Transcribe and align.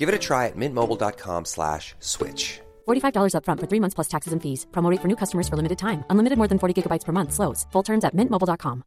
Give 0.00 0.08
it 0.08 0.14
a 0.14 0.18
try 0.18 0.46
at 0.46 0.56
mintmobile.com 0.56 1.44
slash 1.44 1.94
switch. 2.00 2.60
$45 2.88 3.34
upfront 3.36 3.60
for 3.60 3.68
three 3.68 3.80
months 3.80 3.94
plus 3.94 4.08
taxes 4.08 4.32
and 4.32 4.40
fees. 4.40 4.66
Promo 4.72 4.90
rate 4.90 5.02
for 5.02 5.08
new 5.08 5.16
customers 5.22 5.46
for 5.48 5.56
limited 5.56 5.76
time. 5.76 6.04
Unlimited 6.08 6.38
more 6.38 6.48
than 6.48 6.58
40 6.58 6.72
gigabytes 6.72 7.04
per 7.04 7.12
month. 7.12 7.32
Slows. 7.32 7.66
Full 7.72 7.84
terms 7.84 8.04
at 8.04 8.16
mintmobile.com. 8.16 8.82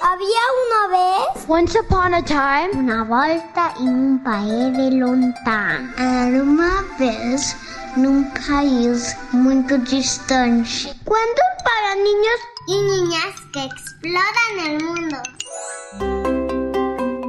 Había 0.00 0.44
una 0.64 0.82
vez 0.96 1.18
Once 1.48 1.74
upon 1.76 2.14
a 2.14 2.22
time, 2.22 2.70
una 2.74 3.04
volta 3.04 3.74
en 3.80 3.88
un 3.88 4.22
país 4.22 4.76
de 4.76 4.90
lontano. 4.90 5.92
Era 5.96 6.42
uma 6.42 6.82
vez 6.98 7.56
num 7.96 8.24
país 8.46 9.16
muito 9.32 9.78
distante. 9.78 10.92
Cuentos 11.04 11.50
para 11.64 11.94
niños 11.96 12.38
y 12.66 12.76
niñas 12.82 13.34
que 13.52 13.64
exploran 13.64 14.52
el 14.66 14.84
mundo. 14.84 15.16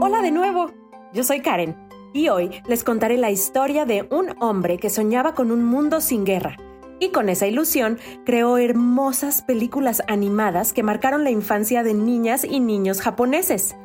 Hola 0.01 0.21
de 0.21 0.31
nuevo, 0.31 0.71
yo 1.11 1.25
soy 1.25 1.41
Karen 1.41 1.75
y 2.13 2.29
hoy 2.29 2.61
les 2.67 2.85
contaré 2.85 3.17
la 3.17 3.31
historia 3.31 3.85
de 3.85 4.07
un 4.09 4.33
hombre 4.41 4.77
que 4.77 4.89
soñaba 4.89 5.33
con 5.33 5.51
un 5.51 5.61
mundo 5.65 5.99
sin 5.99 6.23
guerra 6.23 6.55
y 7.01 7.09
con 7.09 7.27
esa 7.27 7.47
ilusión 7.47 7.99
creó 8.25 8.57
hermosas 8.57 9.41
películas 9.41 10.01
animadas 10.07 10.71
que 10.71 10.83
marcaron 10.83 11.25
la 11.25 11.31
infancia 11.31 11.83
de 11.83 11.93
niñas 11.93 12.45
y 12.45 12.61
niños 12.61 13.01
japoneses. 13.01 13.75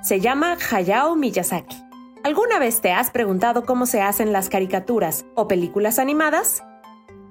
Se 0.00 0.20
llama 0.20 0.56
Hayao 0.70 1.16
Miyazaki. 1.16 1.76
¿Alguna 2.22 2.60
vez 2.60 2.80
te 2.80 2.92
has 2.92 3.10
preguntado 3.10 3.64
cómo 3.64 3.86
se 3.86 4.00
hacen 4.00 4.32
las 4.32 4.48
caricaturas 4.48 5.26
o 5.34 5.48
películas 5.48 5.98
animadas? 5.98 6.62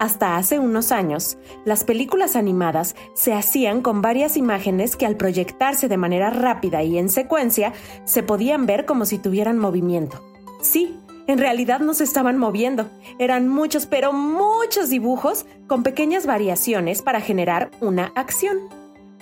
Hasta 0.03 0.35
hace 0.35 0.59
unos 0.59 0.91
años, 0.91 1.37
las 1.63 1.85
películas 1.85 2.35
animadas 2.35 2.93
se 3.13 3.31
hacían 3.31 3.81
con 3.81 4.01
varias 4.01 4.35
imágenes 4.35 4.97
que 4.97 5.05
al 5.05 5.15
proyectarse 5.15 5.87
de 5.87 5.95
manera 5.95 6.29
rápida 6.29 6.83
y 6.83 6.97
en 6.97 7.07
secuencia 7.07 7.71
se 8.03 8.21
podían 8.21 8.65
ver 8.65 8.83
como 8.83 9.05
si 9.05 9.17
tuvieran 9.17 9.57
movimiento. 9.57 10.21
Sí, 10.61 10.99
en 11.25 11.39
realidad 11.39 11.79
no 11.79 11.93
se 11.93 12.03
estaban 12.03 12.37
moviendo, 12.37 12.89
eran 13.17 13.47
muchos, 13.47 13.85
pero 13.85 14.11
muchos 14.11 14.89
dibujos 14.89 15.45
con 15.67 15.83
pequeñas 15.83 16.25
variaciones 16.25 17.01
para 17.01 17.21
generar 17.21 17.71
una 17.79 18.11
acción. 18.13 18.57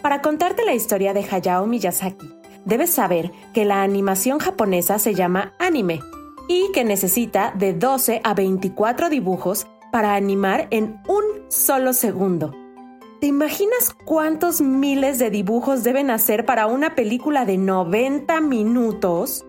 Para 0.01 0.23
contarte 0.23 0.65
la 0.65 0.73
historia 0.73 1.13
de 1.13 1.23
Hayao 1.29 1.67
Miyazaki, 1.67 2.27
debes 2.65 2.89
saber 2.89 3.31
que 3.53 3.65
la 3.65 3.83
animación 3.83 4.39
japonesa 4.39 4.97
se 4.97 5.13
llama 5.13 5.53
anime 5.59 5.99
y 6.47 6.71
que 6.73 6.83
necesita 6.83 7.53
de 7.55 7.73
12 7.73 8.21
a 8.23 8.33
24 8.33 9.09
dibujos 9.09 9.67
para 9.91 10.15
animar 10.15 10.67
en 10.71 11.01
un 11.07 11.23
solo 11.49 11.93
segundo. 11.93 12.55
¿Te 13.19 13.27
imaginas 13.27 13.95
cuántos 14.05 14.61
miles 14.61 15.19
de 15.19 15.29
dibujos 15.29 15.83
deben 15.83 16.09
hacer 16.09 16.45
para 16.45 16.65
una 16.65 16.95
película 16.95 17.45
de 17.45 17.57
90 17.57 18.41
minutos? 18.41 19.45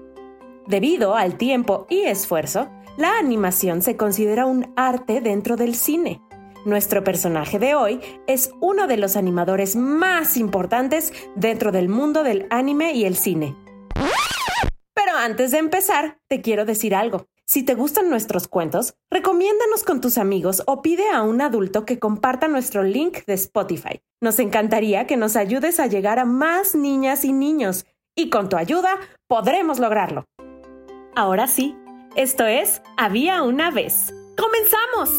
Debido 0.66 1.16
al 1.16 1.38
tiempo 1.38 1.86
y 1.88 2.00
esfuerzo, 2.02 2.68
la 2.98 3.18
animación 3.18 3.80
se 3.80 3.96
considera 3.96 4.44
un 4.44 4.72
arte 4.76 5.22
dentro 5.22 5.56
del 5.56 5.74
cine. 5.74 6.20
Nuestro 6.66 7.02
personaje 7.02 7.58
de 7.58 7.74
hoy 7.74 8.00
es 8.26 8.50
uno 8.60 8.86
de 8.86 8.96
los 8.96 9.16
animadores 9.16 9.74
más 9.74 10.36
importantes 10.36 11.12
dentro 11.34 11.72
del 11.72 11.88
mundo 11.88 12.22
del 12.22 12.46
anime 12.50 12.92
y 12.92 13.04
el 13.04 13.16
cine. 13.16 13.56
Pero 14.94 15.16
antes 15.16 15.50
de 15.50 15.58
empezar, 15.58 16.18
te 16.28 16.42
quiero 16.42 16.64
decir 16.64 16.94
algo. 16.94 17.26
Si 17.46 17.64
te 17.64 17.74
gustan 17.74 18.08
nuestros 18.08 18.48
cuentos, 18.48 18.94
recomiéndanos 19.10 19.82
con 19.84 20.00
tus 20.00 20.16
amigos 20.16 20.62
o 20.66 20.80
pide 20.80 21.10
a 21.10 21.22
un 21.22 21.40
adulto 21.40 21.84
que 21.84 21.98
comparta 21.98 22.48
nuestro 22.48 22.82
link 22.82 23.24
de 23.26 23.34
Spotify. 23.34 24.00
Nos 24.20 24.38
encantaría 24.38 25.06
que 25.06 25.16
nos 25.16 25.36
ayudes 25.36 25.80
a 25.80 25.86
llegar 25.86 26.18
a 26.18 26.24
más 26.24 26.74
niñas 26.74 27.24
y 27.24 27.32
niños, 27.32 27.84
y 28.14 28.30
con 28.30 28.48
tu 28.48 28.56
ayuda 28.56 28.98
podremos 29.26 29.80
lograrlo. 29.80 30.24
Ahora 31.16 31.46
sí, 31.46 31.76
esto 32.16 32.46
es 32.46 32.80
Había 32.96 33.42
una 33.42 33.70
vez. 33.70 34.14
¡Comenzamos! 34.36 35.10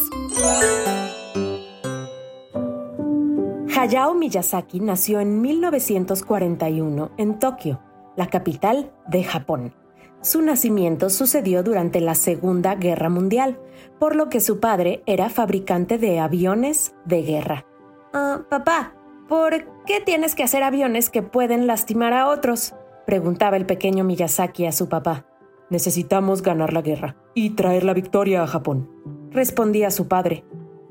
Hayao 3.75 4.13
Miyazaki 4.13 4.79
nació 4.79 5.19
en 5.19 5.41
1941 5.41 7.11
en 7.17 7.39
Tokio, 7.39 7.81
la 8.15 8.27
capital 8.27 8.93
de 9.07 9.23
Japón. 9.23 9.82
Su 10.23 10.41
nacimiento 10.41 11.09
sucedió 11.09 11.63
durante 11.63 11.99
la 11.99 12.15
Segunda 12.15 12.75
Guerra 12.75 13.09
Mundial, 13.09 13.59
por 13.99 14.15
lo 14.15 14.29
que 14.29 14.39
su 14.39 14.61
padre 14.61 15.03
era 15.05 15.29
fabricante 15.29 15.97
de 15.97 16.17
aviones 16.21 16.95
de 17.03 17.23
guerra. 17.23 17.65
Ah, 18.13 18.43
papá, 18.49 18.95
¿por 19.27 19.83
qué 19.85 19.99
tienes 19.99 20.33
que 20.33 20.43
hacer 20.43 20.63
aviones 20.63 21.09
que 21.09 21.23
pueden 21.23 21.67
lastimar 21.67 22.13
a 22.13 22.29
otros? 22.29 22.73
preguntaba 23.05 23.57
el 23.57 23.65
pequeño 23.65 24.05
Miyazaki 24.05 24.65
a 24.65 24.71
su 24.71 24.87
papá. 24.87 25.25
Necesitamos 25.69 26.41
ganar 26.41 26.71
la 26.71 26.81
guerra 26.81 27.17
y 27.33 27.49
traer 27.49 27.83
la 27.83 27.93
victoria 27.93 28.43
a 28.43 28.47
Japón, 28.47 28.89
respondía 29.31 29.91
su 29.91 30.07
padre. 30.07 30.45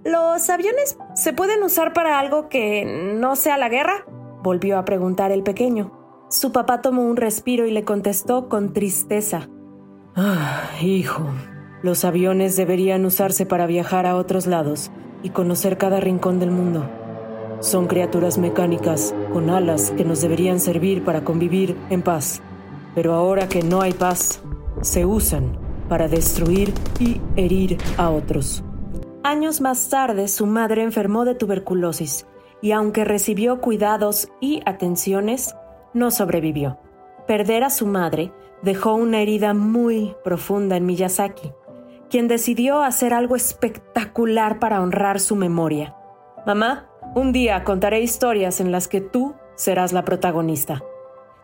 ¿Los 0.04 0.50
aviones 0.50 0.98
se 1.14 1.32
pueden 1.32 1.62
usar 1.62 1.94
para 1.94 2.18
algo 2.18 2.50
que 2.50 3.14
no 3.18 3.34
sea 3.36 3.56
la 3.56 3.70
guerra? 3.70 4.04
volvió 4.42 4.76
a 4.76 4.84
preguntar 4.84 5.32
el 5.32 5.42
pequeño. 5.42 6.01
Su 6.32 6.50
papá 6.50 6.80
tomó 6.80 7.02
un 7.02 7.18
respiro 7.18 7.66
y 7.66 7.70
le 7.72 7.84
contestó 7.84 8.48
con 8.48 8.72
tristeza. 8.72 9.50
Ah, 10.16 10.62
hijo, 10.80 11.24
los 11.82 12.06
aviones 12.06 12.56
deberían 12.56 13.04
usarse 13.04 13.44
para 13.44 13.66
viajar 13.66 14.06
a 14.06 14.16
otros 14.16 14.46
lados 14.46 14.90
y 15.22 15.28
conocer 15.28 15.76
cada 15.76 16.00
rincón 16.00 16.40
del 16.40 16.50
mundo. 16.50 16.88
Son 17.60 17.86
criaturas 17.86 18.38
mecánicas 18.38 19.14
con 19.34 19.50
alas 19.50 19.90
que 19.90 20.06
nos 20.06 20.22
deberían 20.22 20.58
servir 20.58 21.04
para 21.04 21.22
convivir 21.22 21.76
en 21.90 22.00
paz. 22.00 22.40
Pero 22.94 23.12
ahora 23.12 23.46
que 23.46 23.62
no 23.62 23.82
hay 23.82 23.92
paz, 23.92 24.40
se 24.80 25.04
usan 25.04 25.58
para 25.90 26.08
destruir 26.08 26.72
y 26.98 27.20
herir 27.36 27.76
a 27.98 28.08
otros. 28.08 28.64
Años 29.22 29.60
más 29.60 29.90
tarde, 29.90 30.28
su 30.28 30.46
madre 30.46 30.82
enfermó 30.82 31.26
de 31.26 31.34
tuberculosis 31.34 32.26
y 32.62 32.72
aunque 32.72 33.04
recibió 33.04 33.60
cuidados 33.60 34.28
y 34.40 34.62
atenciones, 34.64 35.54
no 35.94 36.10
sobrevivió. 36.10 36.78
Perder 37.26 37.64
a 37.64 37.70
su 37.70 37.86
madre 37.86 38.32
dejó 38.62 38.94
una 38.94 39.20
herida 39.20 39.54
muy 39.54 40.14
profunda 40.24 40.76
en 40.76 40.86
Miyazaki, 40.86 41.52
quien 42.10 42.28
decidió 42.28 42.82
hacer 42.82 43.14
algo 43.14 43.36
espectacular 43.36 44.58
para 44.58 44.82
honrar 44.82 45.20
su 45.20 45.36
memoria. 45.36 45.96
Mamá, 46.46 46.88
un 47.14 47.32
día 47.32 47.64
contaré 47.64 48.00
historias 48.00 48.60
en 48.60 48.72
las 48.72 48.88
que 48.88 49.00
tú 49.00 49.34
serás 49.54 49.92
la 49.92 50.04
protagonista. 50.04 50.82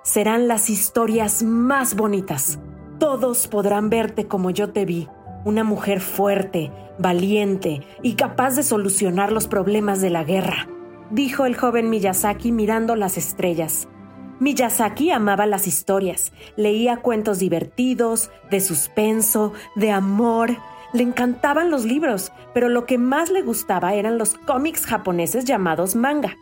Serán 0.03 0.49
las 0.49 0.71
historias 0.71 1.43
más 1.43 1.95
bonitas. 1.95 2.59
Todos 2.99 3.47
podrán 3.49 3.91
verte 3.91 4.27
como 4.27 4.51
yo 4.51 4.71
te 4.71 4.85
vi, 4.85 5.09
una 5.45 5.65
mujer 5.65 6.01
fuerte, 6.01 6.73
valiente 6.99 7.83
y 8.03 8.15
capaz 8.15 8.57
de 8.57 8.63
solucionar 8.63 9.31
los 9.31 9.47
problemas 9.47 10.01
de 10.01 10.11
la 10.11 10.25
guerra, 10.25 10.69
dijo 11.11 11.47
el 11.47 11.57
joven 11.57 11.91
Miyazaki 11.91 12.53
mirando 12.53 12.97
las 12.97 13.17
estrellas. 13.17 13.89
Miyazaki 14.41 15.11
amaba 15.11 15.47
las 15.47 15.67
historias, 15.67 16.33
leía 16.57 16.99
cuentos 16.99 17.39
divertidos, 17.39 18.31
de 18.51 18.61
suspenso, 18.61 19.53
de 19.75 19.91
amor. 19.91 20.57
Le 20.93 21.03
encantaban 21.03 21.71
los 21.71 21.85
libros, 21.85 22.33
pero 22.55 22.69
lo 22.69 22.87
que 22.87 22.99
más 22.99 23.31
le 23.31 23.43
gustaba 23.43 23.95
eran 23.95 24.17
los 24.17 24.35
cómics 24.35 24.87
japoneses 24.87 25.45
llamados 25.45 25.97
manga. 25.97 26.37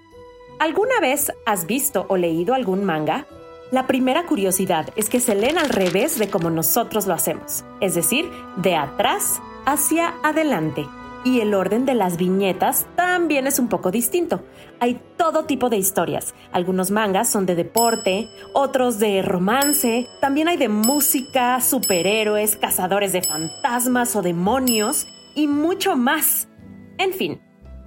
¿Alguna 0.59 1.01
vez 1.01 1.33
has 1.47 1.67
visto 1.67 2.07
o 2.09 2.17
leído 2.17 2.55
algún 2.55 2.85
manga? 2.85 3.27
La 3.71 3.87
primera 3.87 4.27
curiosidad 4.27 4.91
es 4.95 5.09
que 5.09 5.19
se 5.19 5.35
leen 5.35 5.59
al 5.59 5.71
revés 5.71 6.19
de 6.19 6.29
como 6.29 6.51
nosotros 6.51 7.07
lo 7.07 7.15
hacemos, 7.15 7.65
es 7.81 7.95
decir, 7.95 8.31
de 8.57 8.77
atrás 8.77 9.41
hacia 9.65 10.15
adelante. 10.23 10.87
Y 11.27 11.41
el 11.41 11.55
orden 11.55 11.87
de 11.87 11.97
las 11.97 12.19
viñetas 12.19 12.87
también 12.95 13.49
es 13.49 13.59
un 13.59 13.67
poco 13.67 13.91
distinto. 13.91 14.45
Hay 14.79 15.03
todo 15.17 15.45
tipo 15.45 15.69
de 15.69 15.77
historias. 15.77 16.37
Algunos 16.53 16.93
mangas 16.93 17.29
son 17.29 17.47
de 17.47 17.57
deporte, 17.57 18.29
otros 18.53 19.01
de 19.01 19.23
romance, 19.23 20.07
también 20.21 20.47
hay 20.47 20.57
de 20.57 20.69
música, 20.69 21.61
superhéroes, 21.61 22.55
cazadores 22.55 23.13
de 23.13 23.23
fantasmas 23.23 24.15
o 24.15 24.23
demonios 24.23 25.09
y 25.35 25.49
mucho 25.49 25.97
más. 25.97 26.49
En 26.97 27.13
fin, 27.13 27.41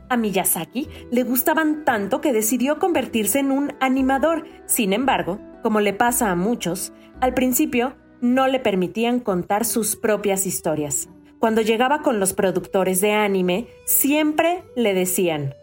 a 0.09 0.17
Miyazaki 0.17 0.89
le 1.09 1.23
gustaban 1.23 1.85
tanto 1.85 2.19
que 2.19 2.33
decidió 2.33 2.77
convertirse 2.77 3.39
en 3.39 3.51
un 3.51 3.73
animador. 3.79 4.47
Sin 4.65 4.91
embargo, 4.91 5.39
como 5.63 5.79
le 5.79 5.93
pasa 5.93 6.29
a 6.29 6.35
muchos, 6.35 6.91
al 7.21 7.33
principio 7.33 7.95
no 8.19 8.49
le 8.49 8.59
permitían 8.59 9.21
contar 9.21 9.63
sus 9.63 9.95
propias 9.95 10.45
historias. 10.45 11.07
Cuando 11.39 11.61
llegaba 11.61 12.01
con 12.01 12.19
los 12.19 12.33
productores 12.33 12.99
de 12.99 13.13
anime, 13.13 13.67
siempre 13.85 14.63
le 14.75 14.93
decían, 14.93 15.55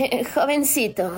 eh, 0.00 0.24
jovencito, 0.24 1.12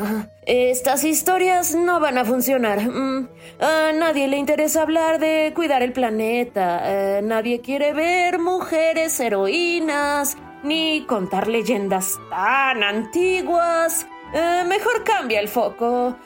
estas 0.46 1.04
historias 1.04 1.74
no 1.74 2.00
van 2.00 2.18
a 2.18 2.24
funcionar. 2.24 2.80
Mm, 2.80 3.28
a 3.60 3.92
nadie 3.92 4.26
le 4.26 4.38
interesa 4.38 4.82
hablar 4.82 5.20
de 5.20 5.52
cuidar 5.54 5.82
el 5.82 5.92
planeta. 5.92 6.80
Eh, 6.84 7.22
nadie 7.22 7.60
quiere 7.60 7.92
ver 7.92 8.38
mujeres 8.38 9.20
heroínas 9.20 10.36
ni 10.64 11.04
contar 11.06 11.46
leyendas 11.46 12.18
tan 12.30 12.82
antiguas. 12.82 14.06
Eh, 14.32 14.64
mejor 14.66 15.04
cambia 15.04 15.40
el 15.40 15.48
foco. 15.48 16.16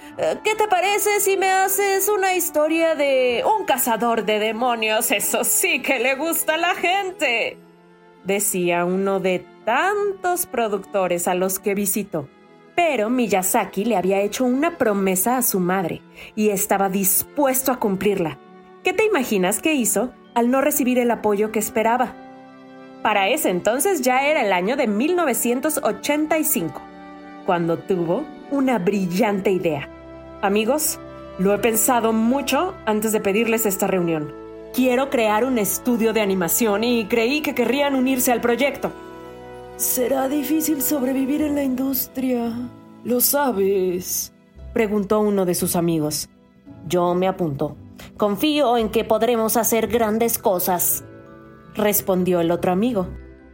¿Qué 0.45 0.55
te 0.55 0.69
parece 0.69 1.21
si 1.21 1.37
me 1.37 1.51
haces 1.51 2.09
una 2.09 2.35
historia 2.35 2.95
de 2.95 3.45
un 3.59 3.67
cazador 3.67 4.25
de 4.25 4.39
demonios? 4.39 5.11
Eso 5.11 5.43
sí 5.43 5.83
que 5.83 5.99
le 5.99 6.15
gusta 6.15 6.55
a 6.55 6.59
la 6.59 6.75
gente. 6.77 7.64
Decía 8.25 8.85
uno 8.85 9.21
de 9.21 9.45
tantos 9.65 10.47
productores 10.47 11.29
a 11.29 11.35
los 11.35 11.59
que 11.59 11.75
visitó. 11.75 12.29
Pero 12.75 13.11
Miyazaki 13.11 13.85
le 13.85 13.97
había 13.97 14.21
hecho 14.21 14.45
una 14.45 14.79
promesa 14.79 15.37
a 15.37 15.43
su 15.43 15.61
madre 15.61 16.03
y 16.35 16.49
estaba 16.49 16.89
dispuesto 16.89 17.71
a 17.71 17.79
cumplirla. 17.79 18.39
¿Qué 18.83 18.93
te 18.93 19.05
imaginas 19.05 19.61
que 19.61 19.75
hizo 19.75 20.13
al 20.35 20.51
no 20.51 20.61
recibir 20.61 20.99
el 20.99 21.11
apoyo 21.11 21.53
que 21.53 21.59
esperaba? 21.59 22.15
Para 23.03 23.29
ese 23.29 23.51
entonces 23.51 24.01
ya 24.01 24.27
era 24.27 24.43
el 24.45 24.53
año 24.53 24.77
de 24.77 24.87
1985, 24.89 26.81
cuando 27.47 27.79
tuvo 27.79 28.25
una 28.51 28.79
brillante 28.79 29.51
idea. 29.53 29.89
Amigos, 30.41 30.99
lo 31.39 31.55
he 31.55 31.59
pensado 31.59 32.13
mucho 32.13 32.75
antes 32.87 33.13
de 33.13 33.21
pedirles 33.21 33.67
esta 33.67 33.87
reunión. 33.87 34.44
Quiero 34.75 35.09
crear 35.09 35.45
un 35.45 35.59
estudio 35.59 36.13
de 36.13 36.21
animación 36.21 36.83
y 36.83 37.07
creí 37.07 37.43
que 37.43 37.55
querrían 37.55 37.95
unirse 37.95 38.33
al 38.33 38.41
proyecto. 38.41 38.91
Será 39.77 40.29
difícil 40.29 40.83
sobrevivir 40.83 41.43
en 41.43 41.55
la 41.55 41.63
industria. 41.63 42.53
¿Lo 43.05 43.21
sabes? 43.21 44.33
Preguntó 44.73 45.21
uno 45.21 45.45
de 45.45 45.55
sus 45.55 45.77
amigos. 45.77 46.29
Yo 46.89 47.15
me 47.15 47.29
apunto. 47.29 47.77
Confío 48.17 48.77
en 48.77 48.89
que 48.89 49.05
podremos 49.05 49.57
hacer 49.57 49.87
grandes 49.87 50.39
cosas. 50.39 51.05
Respondió 51.77 52.41
el 52.41 52.51
otro 52.51 52.73
amigo. 52.73 53.07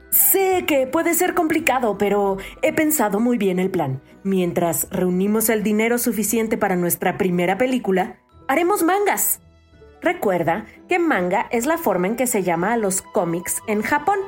Sé 0.09 0.65
que 0.67 0.87
puede 0.87 1.13
ser 1.13 1.35
complicado, 1.35 1.99
pero 1.99 2.39
he 2.63 2.73
pensado 2.73 3.21
muy 3.21 3.37
bien 3.37 3.59
el 3.59 3.71
plan. 3.71 4.01
Mientras 4.23 4.89
reunimos 4.91 5.51
el 5.51 5.63
dinero 5.63 5.99
suficiente 5.99 6.57
para 6.57 6.77
nuestra 6.77 7.19
primera 7.19 7.59
película, 7.59 8.17
haremos 8.49 8.83
mangas. 8.83 9.43
Recuerda 10.03 10.67
que 10.89 10.99
manga 10.99 11.47
es 11.51 11.67
la 11.67 11.77
forma 11.77 12.07
en 12.07 12.17
que 12.17 12.27
se 12.27 12.43
llama 12.43 12.73
a 12.73 12.77
los 12.77 13.03
cómics 13.03 13.63
en 13.67 13.83
Japón. 13.83 14.19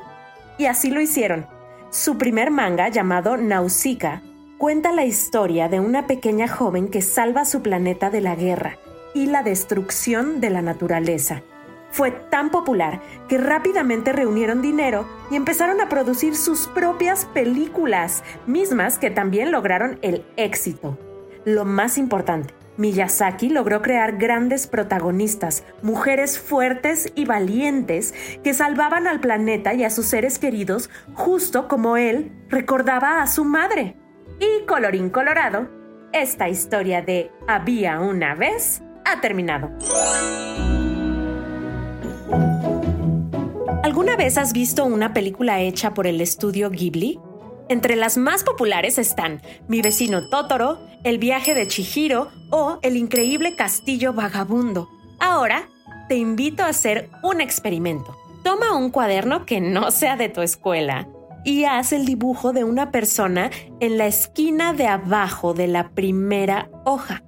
Y 0.58 0.66
así 0.66 0.90
lo 0.90 1.00
hicieron. 1.00 1.46
Su 1.90 2.19
primer 2.19 2.50
manga, 2.50 2.88
llamado 2.88 3.36
Nausicaa, 3.36 4.22
cuenta 4.58 4.92
la 4.92 5.04
historia 5.04 5.69
de 5.69 5.80
una 5.80 6.06
pequeña 6.06 6.46
joven 6.46 6.88
que 6.88 7.02
salva 7.02 7.44
su 7.44 7.62
planeta 7.62 8.10
de 8.10 8.20
la 8.20 8.34
guerra 8.34 8.76
y 9.14 9.26
la 9.26 9.42
destrucción 9.42 10.40
de 10.40 10.50
la 10.50 10.62
naturaleza. 10.62 11.42
Fue 11.90 12.10
tan 12.10 12.50
popular 12.50 13.02
que 13.28 13.36
rápidamente 13.36 14.12
reunieron 14.12 14.62
dinero 14.62 15.06
y 15.30 15.36
empezaron 15.36 15.80
a 15.80 15.90
producir 15.90 16.34
sus 16.34 16.66
propias 16.68 17.26
películas, 17.26 18.25
mismas 18.46 18.98
que 18.98 19.10
también 19.10 19.52
lograron 19.52 19.98
el 20.00 20.25
éxito. 20.36 20.98
Lo 21.44 21.66
más 21.66 21.98
importante, 21.98 22.54
Miyazaki 22.76 23.48
logró 23.48 23.82
crear 23.82 24.16
grandes 24.16 24.66
protagonistas, 24.66 25.64
mujeres 25.82 26.38
fuertes 26.38 27.12
y 27.14 27.24
valientes 27.24 28.14
que 28.42 28.54
salvaban 28.54 29.06
al 29.06 29.20
planeta 29.20 29.74
y 29.74 29.84
a 29.84 29.90
sus 29.90 30.06
seres 30.06 30.38
queridos 30.38 30.90
justo 31.14 31.69
como 31.69 31.96
él 31.96 32.32
recordaba 32.48 33.22
a 33.22 33.26
su 33.26 33.44
madre. 33.44 33.96
Y 34.40 34.64
colorín 34.66 35.10
colorado, 35.10 35.69
esta 36.12 36.48
historia 36.48 37.02
de 37.02 37.30
Había 37.46 38.00
una 38.00 38.34
vez 38.34 38.82
ha 39.04 39.20
terminado. 39.20 39.70
¿Alguna 43.82 44.16
vez 44.16 44.38
has 44.38 44.52
visto 44.52 44.84
una 44.84 45.12
película 45.12 45.60
hecha 45.60 45.92
por 45.92 46.06
el 46.06 46.20
estudio 46.20 46.70
Ghibli? 46.70 47.20
Entre 47.69 47.97
las 47.97 48.17
más 48.17 48.44
populares 48.44 48.99
están 48.99 49.41
Mi 49.69 49.82
vecino 49.82 50.29
Totoro, 50.29 50.87
El 51.05 51.19
viaje 51.19 51.55
de 51.55 51.67
Chihiro 51.67 52.29
o 52.50 52.79
El 52.82 52.97
increíble 52.97 53.56
castillo 53.56 54.12
vagabundo. 54.12 54.88
Ahora 55.20 55.69
te 56.09 56.17
invito 56.17 56.62
a 56.62 56.69
hacer 56.69 57.11
un 57.23 57.41
experimento. 57.41 58.17
Toma 58.43 58.76
un 58.76 58.91
cuaderno 58.91 59.47
que 59.47 59.61
no 59.61 59.91
sea 59.91 60.17
de 60.17 60.29
tu 60.29 60.43
escuela 60.43 61.09
y 61.44 61.64
haz 61.64 61.93
el 61.93 62.05
dibujo 62.05 62.53
de 62.53 62.64
una 62.64 62.91
persona 62.91 63.50
en 63.81 63.99
la 63.99 64.06
esquina 64.06 64.73
de 64.73 64.87
abajo 64.87 65.55
de 65.55 65.69
la 65.69 65.91
primera 65.91 66.69
hoja. 66.85 67.23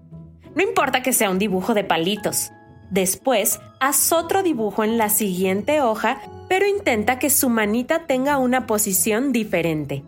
No 0.54 0.62
importa 0.62 1.02
que 1.02 1.12
sea 1.12 1.30
un 1.30 1.38
dibujo 1.38 1.74
de 1.74 1.84
palitos. 1.84 2.52
Después, 2.90 3.60
haz 3.80 4.12
otro 4.12 4.42
dibujo 4.42 4.84
en 4.84 4.98
la 4.98 5.08
siguiente 5.08 5.80
hoja, 5.80 6.20
pero 6.48 6.66
intenta 6.66 7.18
que 7.18 7.30
su 7.30 7.48
manita 7.48 8.06
tenga 8.06 8.38
una 8.38 8.66
posición 8.66 9.32
diferente. 9.32 10.04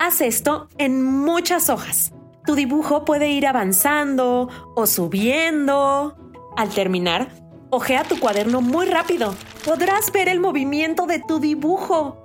Haz 0.00 0.20
esto 0.20 0.68
en 0.78 1.02
muchas 1.02 1.68
hojas. 1.68 2.12
Tu 2.46 2.54
dibujo 2.54 3.04
puede 3.04 3.30
ir 3.30 3.48
avanzando 3.48 4.48
o 4.76 4.86
subiendo. 4.86 6.16
Al 6.56 6.68
terminar, 6.68 7.28
ojea 7.70 8.04
tu 8.04 8.20
cuaderno 8.20 8.60
muy 8.60 8.86
rápido. 8.86 9.34
Podrás 9.64 10.12
ver 10.12 10.28
el 10.28 10.38
movimiento 10.38 11.06
de 11.06 11.18
tu 11.18 11.40
dibujo. 11.40 12.16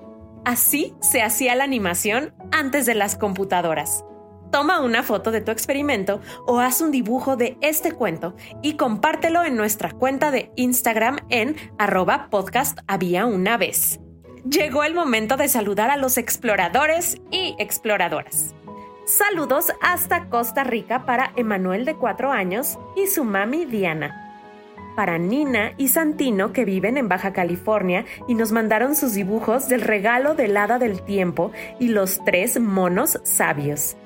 Así 0.46 0.94
se 1.02 1.24
hacía 1.24 1.56
la 1.56 1.64
animación 1.64 2.36
antes 2.52 2.86
de 2.86 2.94
las 2.94 3.16
computadoras. 3.16 4.06
Toma 4.52 4.82
una 4.82 5.02
foto 5.02 5.32
de 5.32 5.42
tu 5.42 5.50
experimento 5.50 6.22
o 6.46 6.60
haz 6.60 6.80
un 6.80 6.92
dibujo 6.92 7.38
de 7.38 7.58
este 7.62 7.92
cuento 7.92 8.36
y 8.62 8.74
compártelo 8.74 9.44
en 9.44 9.56
nuestra 9.56 9.90
cuenta 9.90 10.30
de 10.30 10.52
Instagram 10.58 11.18
en 11.30 11.56
arroba 11.80 12.28
podcast 12.30 12.78
había 12.86 13.26
una 13.26 13.58
vez 13.58 14.00
llegó 14.50 14.84
el 14.84 14.94
momento 14.94 15.38
de 15.38 15.48
saludar 15.48 15.90
a 15.90 15.98
los 15.98 16.18
exploradores 16.18 17.18
y 17.32 17.56
exploradoras. 17.60 18.56
Saludos 19.06 19.74
hasta 19.82 20.30
Costa 20.30 20.64
Rica 20.64 21.06
para 21.06 21.34
Emanuel 21.36 21.86
de 21.86 21.96
4 21.96 22.32
años 22.32 22.78
y 22.96 23.08
su 23.08 23.24
mami 23.24 23.66
Diana. 23.66 24.20
Para 24.96 25.18
Nina 25.18 25.74
y 25.78 25.88
Santino 25.88 26.54
que 26.54 26.66
viven 26.66 26.98
en 26.98 27.10
Baja 27.10 27.34
California 27.34 28.06
y 28.28 28.36
nos 28.36 28.52
mandaron 28.52 28.96
sus 28.96 29.14
dibujos 29.14 29.68
del 29.68 29.82
regalo 29.82 30.36
del 30.36 30.56
hada 30.56 30.78
del 30.78 31.02
tiempo 31.02 31.52
y 31.80 31.90
los 31.90 32.24
tres 32.24 32.60
monos 32.60 33.20
sabios. 33.24 33.98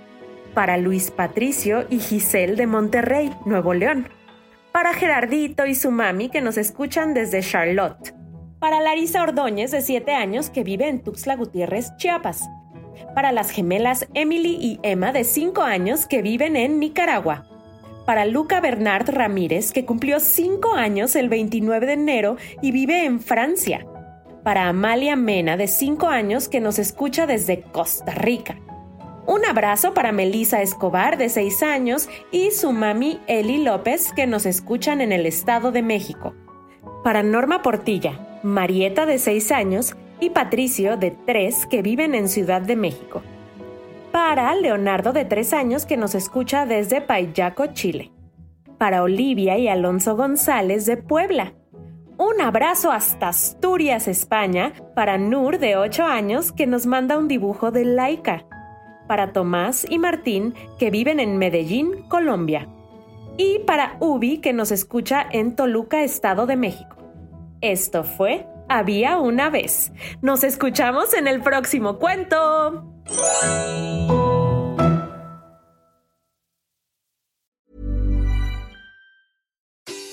Para 0.54 0.78
Luis 0.78 1.12
Patricio 1.12 1.86
y 1.90 2.00
Giselle 2.00 2.56
de 2.56 2.68
Monterrey, 2.68 3.32
Nuevo 3.46 3.74
León. 3.74 4.10
Para 4.72 4.94
Gerardito 4.94 5.66
y 5.66 5.76
su 5.76 5.92
mami 5.92 6.30
que 6.30 6.42
nos 6.42 6.58
escuchan 6.58 7.14
desde 7.14 7.42
Charlotte 7.42 8.17
para 8.60 8.82
Larisa 8.82 9.22
Ordóñez, 9.22 9.72
de 9.72 9.82
7 9.82 10.14
años, 10.14 10.50
que 10.50 10.64
vive 10.64 10.88
en 10.88 11.02
Tuxtla 11.02 11.36
Gutiérrez, 11.36 11.96
Chiapas. 11.98 12.50
Para 13.14 13.32
las 13.32 13.52
gemelas 13.52 14.08
Emily 14.14 14.58
y 14.60 14.80
Emma, 14.84 15.12
de 15.12 15.24
5 15.24 15.62
años, 15.62 16.08
que 16.08 16.22
viven 16.22 16.56
en 16.56 16.80
Nicaragua. 16.80 17.48
Para 18.06 18.26
Luca 18.26 18.60
Bernard 18.62 19.10
Ramírez, 19.10 19.72
que 19.72 19.86
cumplió 19.86 20.20
5 20.20 20.74
años 20.74 21.16
el 21.16 21.30
29 21.30 21.86
de 21.86 21.94
enero 21.94 22.38
y 22.62 22.72
vive 22.72 23.06
en 23.06 23.20
Francia. 23.20 23.86
Para 24.44 24.70
Amalia 24.70 25.16
Mena, 25.16 25.58
de 25.58 25.68
5 25.68 26.08
años, 26.08 26.48
que 26.48 26.62
nos 26.62 26.80
escucha 26.80 27.28
desde 27.28 27.62
Costa 27.62 28.14
Rica. 28.14 28.60
Un 29.28 29.44
abrazo 29.46 29.94
para 29.94 30.14
Melisa 30.14 30.62
Escobar, 30.62 31.18
de 31.18 31.28
6 31.28 31.62
años, 31.64 32.10
y 32.32 32.52
su 32.52 32.72
mami 32.72 33.20
Eli 33.28 33.62
López, 33.62 34.14
que 34.14 34.26
nos 34.26 34.46
escuchan 34.46 35.02
en 35.02 35.12
el 35.12 35.26
Estado 35.26 35.72
de 35.74 35.82
México. 35.82 36.34
Para 37.04 37.24
Norma 37.24 37.62
Portilla, 37.62 38.37
Marieta 38.44 39.06
de 39.06 39.18
6 39.18 39.52
años 39.52 39.96
y 40.20 40.30
Patricio 40.30 40.96
de 40.98 41.12
3 41.12 41.66
que 41.66 41.82
viven 41.82 42.14
en 42.14 42.30
Ciudad 42.30 42.62
de 42.62 42.76
México. 42.76 43.24
Para 44.12 44.54
Leonardo 44.56 45.12
de 45.12 45.26
3 45.26 45.54
años 45.54 45.86
que 45.86 45.98
nos 45.98 46.14
escucha 46.16 46.66
desde 46.66 47.02
Payaco, 47.02 47.68
Chile. 47.68 48.12
Para 48.78 49.02
Olivia 49.02 49.58
y 49.58 49.68
Alonso 49.68 50.16
González 50.16 50.86
de 50.86 50.98
Puebla. 50.98 51.54
Un 52.18 52.42
abrazo 52.42 52.92
hasta 52.92 53.30
Asturias, 53.30 54.08
España, 54.08 54.74
para 54.96 55.18
Nur 55.18 55.58
de 55.60 55.78
8 55.78 56.06
años 56.06 56.52
que 56.52 56.68
nos 56.68 56.86
manda 56.86 57.18
un 57.18 57.28
dibujo 57.28 57.72
de 57.72 57.86
Laika. 57.86 58.46
Para 59.08 59.34
Tomás 59.34 59.86
y 59.90 59.98
Martín 60.00 60.54
que 60.78 60.92
viven 60.92 61.20
en 61.20 61.38
Medellín, 61.38 62.04
Colombia. 62.08 62.68
Y 63.38 63.60
para 63.60 63.98
Ubi 64.00 64.40
que 64.40 64.54
nos 64.54 64.72
escucha 64.72 65.26
en 65.32 65.56
Toluca, 65.56 66.04
Estado 66.04 66.46
de 66.46 66.56
México. 66.56 66.97
Esto 67.62 68.04
fue 68.04 68.46
Había 68.70 69.18
una 69.18 69.50
vez. 69.50 69.92
Nos 70.22 70.44
escuchamos 70.44 71.14
en 71.14 71.28
el 71.28 71.42
próximo 71.42 72.00
cuento. 72.00 72.84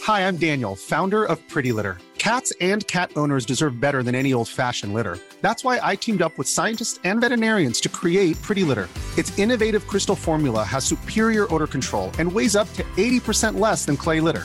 Hi, 0.07 0.21
I'm 0.29 0.37
Daniel, 0.37 0.77
founder 0.77 1.25
of 1.25 1.41
Pretty 1.49 1.73
Litter. 1.73 1.97
Cats 2.19 2.53
and 2.61 2.87
cat 2.87 3.11
owners 3.17 3.45
deserve 3.45 3.81
better 3.81 4.03
than 4.03 4.15
any 4.15 4.33
old 4.33 4.49
fashioned 4.49 4.95
litter. 4.95 5.19
That's 5.43 5.65
why 5.65 5.81
I 5.83 5.97
teamed 5.97 6.23
up 6.23 6.39
with 6.39 6.47
scientists 6.47 7.01
and 7.05 7.21
veterinarians 7.21 7.81
to 7.83 7.89
create 7.89 8.41
Pretty 8.41 8.63
Litter. 8.65 8.89
Its 9.19 9.37
innovative 9.39 9.87
crystal 9.87 10.17
formula 10.17 10.63
has 10.63 10.85
superior 10.85 11.53
odor 11.53 11.67
control 11.67 12.11
and 12.19 12.31
weighs 12.31 12.55
up 12.55 12.73
to 12.75 12.83
80% 12.97 13.59
less 13.59 13.85
than 13.85 13.97
clay 13.97 14.21
litter. 14.21 14.45